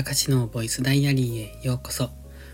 [0.00, 2.08] たかしのボイスダイアリーへようこそ。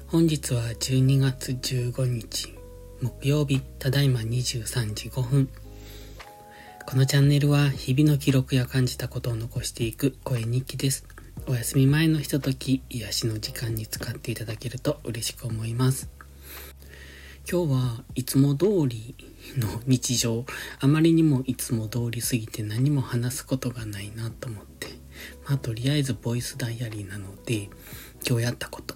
[0.08, 2.52] 本日は12月15日、
[3.00, 5.48] 木曜日、ただいま23時5分。
[6.84, 11.06] このチャンネルは日々の記録や感じたことを残していく声日記です。
[11.46, 16.08] お休み前のひととき、癒しの時間に使っていただけると嬉しく思います。
[17.48, 19.14] 今日はいつも通り
[19.56, 20.44] の日常、
[20.80, 24.75] あまりにもいつも通りすぎて何も話すことがないなと思って、
[25.48, 27.68] まあとりあえずボイスダイアリーなので、
[28.26, 28.94] 今日やったこと。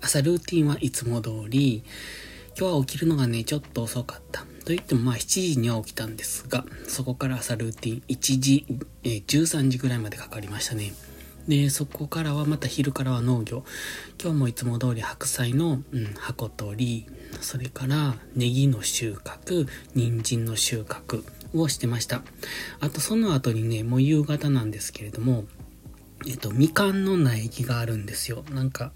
[0.00, 1.82] 朝ルーティンはいつも通り、
[2.58, 4.42] 今日は起きるのがね、ちょっと遅かった。
[4.68, 8.66] と言ってもまあ7時には起きたんですが、そこから朝ルーティン1時、
[9.02, 10.92] えー、13時ぐらいまでかかりましたね。
[11.48, 13.64] で、そこからはまた昼からは農業。
[14.22, 17.06] 今日もいつも通り白菜の、うん、箱取り、
[17.40, 21.24] それからネギの収穫、人参の収穫
[21.54, 22.20] をしてました。
[22.80, 25.46] あとその後にね、もう夕方なんですけれども、
[26.26, 28.44] えっと、みかんの苗木があるんですよ。
[28.50, 28.92] なんか、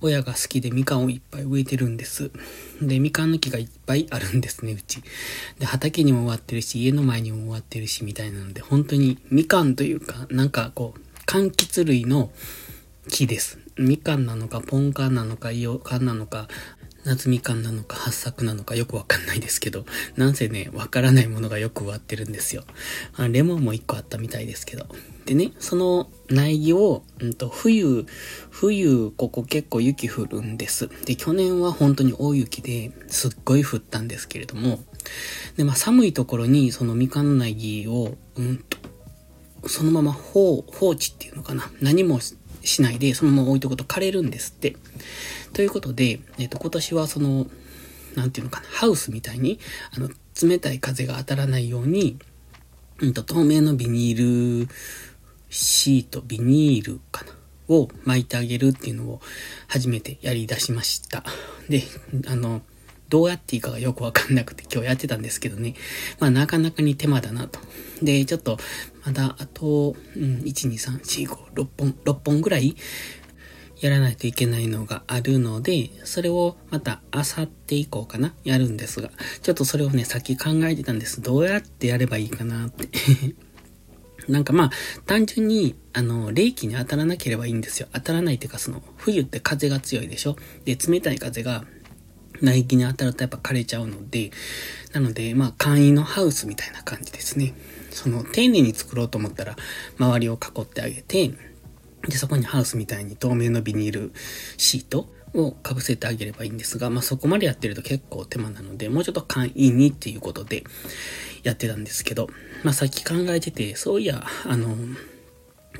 [0.00, 2.30] 親が好きでみかんをいっぱい植えてるんです。
[2.80, 5.02] で、みかんの木がいっぱいあるんですね、うち。
[5.58, 12.30] で、畑にも植わってるし、家の前にも植わってるし、みたいなので、本当にみかんというか、なんかこう、柑橘類の
[13.08, 13.58] 木です。
[13.76, 16.48] みかんなのか、ポンカンなのか、イオカンなのか、
[17.06, 22.64] 夏みかんなのか、八作なのかよくわかんないですけど、なんせね、わからないものがよく植わってるんですよ。
[23.14, 24.86] あレモンも一個あったみたいですけど。
[25.24, 28.06] でね、その苗木を、うんと、冬、
[28.50, 30.88] 冬、ここ結構雪降るんです。
[31.04, 34.80] で、去年は本当に大雪ですっごい降ったんですけれども、
[35.56, 38.78] で、まあ寒いところにそのみかんの苗木を、うんと、
[39.68, 41.70] そのまま放放置っていうのかな。
[41.80, 42.18] 何も
[42.66, 44.76] しないで、そのまま置いとくと枯れるんですって。
[45.52, 47.46] ということで、えっ、と、今年はその、
[48.14, 49.58] なんていうのかな、ハウスみたいに、
[49.96, 50.10] あの、
[50.42, 52.18] 冷たい風が当たらないように、
[52.98, 54.68] うんと、透明のビニール
[55.50, 57.36] シート、ビニールかな。
[57.68, 59.20] を巻いてあげるっていうのを
[59.68, 61.24] 初めてやり出しました。
[61.68, 61.82] で、
[62.26, 62.62] あの、
[63.08, 65.74] どうやっていいかがよくわかんなくて今日やってたんですけどね。
[66.18, 67.60] まあなかなかに手間だなと。
[68.02, 68.58] で、ちょっと
[69.04, 72.76] まだあと、うん、1、2、3、4、5、6本、6本ぐらい
[73.80, 79.10] やらないといけないのがあるので、それをまたあさって以降かなやるんですが、
[79.42, 81.20] ちょっとそれをね、さっき考えてたんです。
[81.20, 82.88] どうやってやればいいかなって
[84.28, 84.70] なんかまあ、
[85.04, 87.86] 単純に、あの、冷気に当たらなければいいんですよ。
[87.92, 90.36] 当たらないっていうか、その、冬って風が強いでしょ？
[90.64, 91.64] で、冷たい風が
[92.40, 94.30] 内気に当たるとやっぱ枯れちゃうので、
[94.92, 97.54] なので、まあ、簡易のハウスみたいな感じですね。
[97.90, 99.56] その、丁寧に作ろうと思ったら、
[99.98, 101.32] 周りを囲ってあげて、
[102.08, 104.12] で、そこにハウスみたいに透明のビニール
[104.56, 110.64] シートをかぶせてあげればいいんですが、まあ、そこまでやってると結構手間なので、もうちょっと簡易にっていうことで
[111.42, 112.28] やってたんですけど、
[112.62, 114.76] まあ、さっき考えてて、そういや、あの、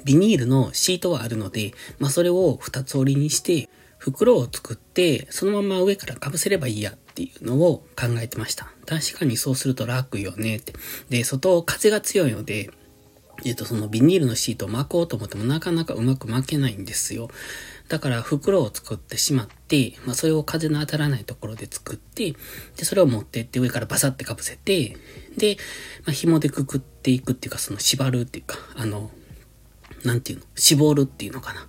[0.04, 3.65] ビニールのシートはあるので、まあ、それを二つ折りにして、
[4.06, 8.70] 袋を作って、そのまま上から被せればいいやっていうのを考えてました。
[8.86, 10.74] 確かにそうすると楽よねって。
[11.10, 12.70] で、外風が強いので、
[13.44, 17.28] えっと、そのビニールのシートを巻こうと思ってもなかなかうまく巻けないんですよ。
[17.88, 22.34] だから袋を作ってしまって、まあそれを風の当たらないところで作って、
[22.76, 24.96] で、それを持ってって上からバサって被せて、
[25.36, 25.56] で、
[26.04, 29.10] まあ紐でくくっていくっていうか、その縛るっていうか、あの、
[30.04, 31.66] なんていうの絞るっていうのかな。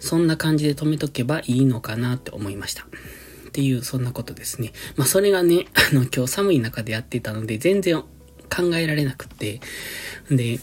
[0.00, 2.84] そんな感じで止めとけばいいのかなって思いました。
[2.84, 4.72] っていう、そんなことですね。
[4.96, 8.02] まあ、それがね、あの、今日寒い中でやってたので、全然
[8.50, 9.60] 考えられなくて、
[10.30, 10.60] で、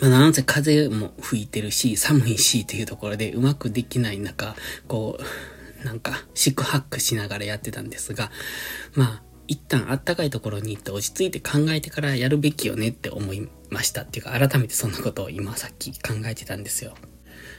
[0.00, 4.54] まあ、なんせ風も吹いてるし、寒いしっていうところでうまくできない中、
[4.86, 5.18] こ
[5.82, 8.30] う、なんか、四苦八苦しながらやってたんですが、
[8.94, 16.94] まあ、一旦あったかいところに行って落ち着いて考えてからやるべきよねって思いましたっていうか、改めてそんなことを今さっき考えてたんですよ。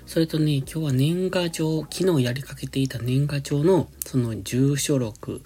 [0.05, 5.41] それとね、今日は年賀状、昨日やりかけていた年賀状の、その住所録、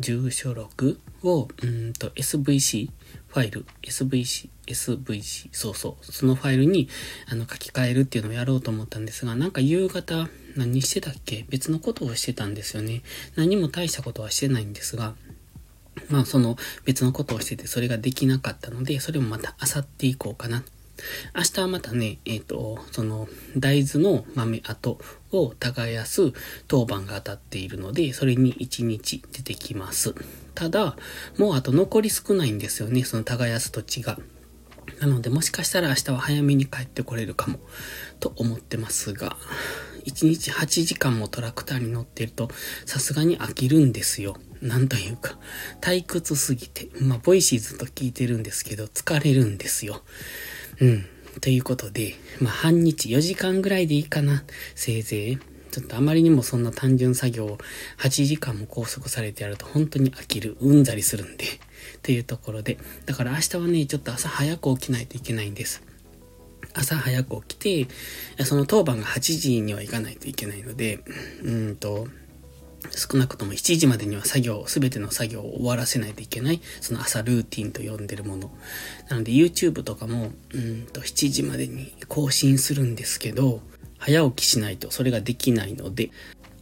[0.00, 2.90] 住所録を、うんと SVC
[3.28, 6.88] ファイル、SVC、SVC、そうそう、そのファイルに
[7.30, 11.46] あの書き換えるっていうのをやろうと思ったんですが、なんか夕方何してたっけ？
[11.48, 13.02] 別のことをしてたんですよね。
[13.36, 15.14] 何も大したことはしてないんですが、
[16.10, 20.64] まあその別のことをしててそれができなかったので、それもまた漁っていこうかな
[21.34, 24.98] 明日はまたね、えっ、ー、と、その、大豆の豆跡
[25.32, 26.32] を耕す
[26.68, 30.14] 当番が当たっているので、それに1日出てきます。
[30.54, 30.96] ただ、
[31.38, 34.18] もうあと残り少ないんですよね、その耕す土地が。
[35.00, 37.58] なので、もしかしたら明日は早めに帰ってこれるかも、
[38.20, 39.36] と思ってますが、
[40.04, 42.48] 1日8時間もトラクターに乗ってると、
[42.86, 44.36] さすがに飽きるんですよ。
[44.60, 45.38] なんというか、
[45.80, 46.88] 退屈すぎて。
[47.00, 50.02] まあ、 Voicy ずっと聞いてるんですけど、疲れるんですよ。
[50.80, 51.06] うん。
[51.40, 54.44] ということで、まあ、半日4時間ぐらいでいいかな。
[54.74, 55.38] せいぜい。
[55.70, 57.58] ちょっとあまりにもそんな単純作業を
[57.98, 61.46] 8時間も拘束されてやると本当に飽きる、うんざりするんで。
[62.02, 62.78] というところで。
[63.06, 65.82] だから明日はね、ちょっと朝早く起きないといけないんです。
[66.74, 71.00] 朝早く起きて、その当番が8時には行かないといけないので、
[71.42, 72.08] うんと、
[72.90, 78.50] 少なくとも7時までには作業、すべての作業を終わらせないといけない、その朝ルーティンと呼んでるもの。
[79.08, 83.60] なので YouTube とかも、うんと7時までに更新するんですけど、
[83.98, 86.10] 早起きしないとそれができないので、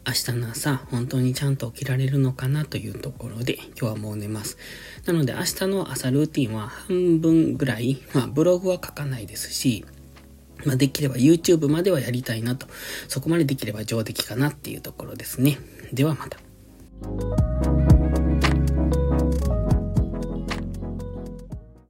[0.07, 4.57] 明日の朝、本当にちゃんと起きられるのかなというところで、今日はもう寝ます。
[5.05, 9.85] なので明日の朝ルーティンは半分ぐらい、まあブログは書かないですし、
[10.65, 12.67] まあ、できれば YouTube まではやりたいなと。
[13.09, 15.59] そこまでできれば上出来かなっていうところですね。
[15.93, 17.70] ではまた。